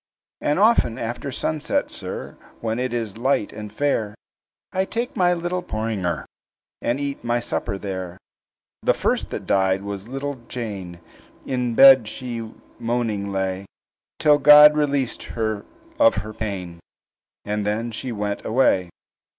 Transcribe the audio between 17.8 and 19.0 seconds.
she went away.